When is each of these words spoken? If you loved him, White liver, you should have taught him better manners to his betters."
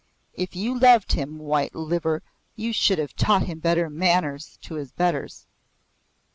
If 0.33 0.55
you 0.55 0.79
loved 0.79 1.11
him, 1.11 1.37
White 1.37 1.75
liver, 1.75 2.23
you 2.55 2.73
should 2.73 2.97
have 2.97 3.15
taught 3.15 3.43
him 3.43 3.59
better 3.59 3.87
manners 3.87 4.57
to 4.63 4.73
his 4.73 4.91
betters." 4.91 5.45